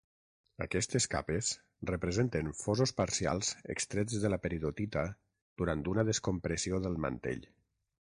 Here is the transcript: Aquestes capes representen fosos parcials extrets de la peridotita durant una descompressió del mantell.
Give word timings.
Aquestes 0.65 1.05
capes 1.15 1.49
representen 1.89 2.49
fosos 2.63 2.95
parcials 3.03 3.53
extrets 3.75 4.19
de 4.27 4.35
la 4.35 4.43
peridotita 4.47 5.07
durant 5.63 5.89
una 5.95 6.11
descompressió 6.13 6.85
del 6.89 7.03
mantell. 7.09 7.51